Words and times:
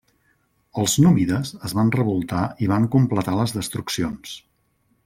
Els 0.83 0.95
númides 1.05 1.51
es 1.69 1.75
van 1.81 1.93
revoltar 1.97 2.41
i 2.67 2.73
van 2.75 2.89
completar 2.99 3.39
les 3.43 3.57
destruccions. 3.61 4.39